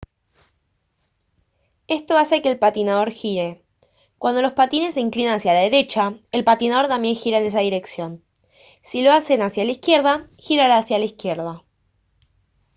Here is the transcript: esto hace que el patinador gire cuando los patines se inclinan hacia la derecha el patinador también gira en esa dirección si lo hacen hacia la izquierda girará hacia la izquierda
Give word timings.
esto 1.85 2.17
hace 2.17 2.41
que 2.41 2.49
el 2.49 2.57
patinador 2.57 3.11
gire 3.11 3.63
cuando 4.17 4.41
los 4.41 4.53
patines 4.53 4.95
se 4.95 4.99
inclinan 4.99 5.35
hacia 5.35 5.53
la 5.53 5.59
derecha 5.59 6.15
el 6.31 6.43
patinador 6.43 6.87
también 6.87 7.13
gira 7.15 7.37
en 7.37 7.45
esa 7.45 7.59
dirección 7.59 8.23
si 8.81 9.03
lo 9.03 9.11
hacen 9.11 9.43
hacia 9.43 9.63
la 9.63 9.73
izquierda 9.73 10.27
girará 10.39 10.79
hacia 10.79 10.97
la 10.97 11.05
izquierda 11.05 11.61